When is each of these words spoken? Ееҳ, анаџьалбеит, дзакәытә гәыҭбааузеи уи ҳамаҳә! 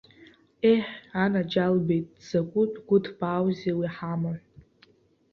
Ееҳ, 0.69 0.87
анаџьалбеит, 1.23 2.05
дзакәытә 2.15 2.79
гәыҭбааузеи 2.87 3.75
уи 3.79 3.87
ҳамаҳә! 3.95 4.41